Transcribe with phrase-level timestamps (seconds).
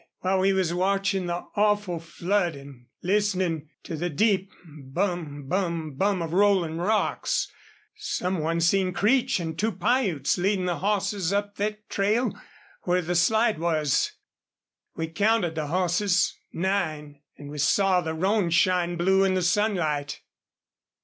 [0.21, 6.23] "While we was watchin' the awful flood an' listenin' to the deep bum bum bum
[6.23, 7.47] of rollin' rocks
[7.97, 12.33] some one seen Creech an' two Piutes leadin' the hosses up thet trail
[12.81, 14.13] where the slide was.
[14.95, 17.21] We counted the hosses nine.
[17.37, 20.21] An' we saw the roan shine blue in the sunlight."